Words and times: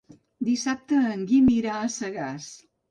Dissabte 0.47 1.03
en 1.11 1.21
Guim 1.33 1.55
irà 1.59 1.77
a 1.83 1.95
Sagàs. 2.01 2.51